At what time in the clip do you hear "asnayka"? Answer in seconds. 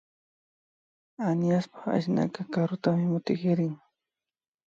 1.97-2.41